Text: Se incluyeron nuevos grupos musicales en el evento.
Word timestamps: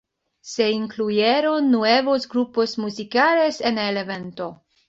Se 0.39 0.71
incluyeron 0.71 1.69
nuevos 1.69 2.27
grupos 2.27 2.79
musicales 2.79 3.61
en 3.61 3.77
el 3.77 3.97
evento. 3.97 4.63